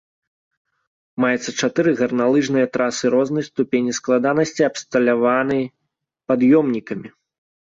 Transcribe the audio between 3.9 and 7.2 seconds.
складанасці абсталяваны пад'ёмнікамі.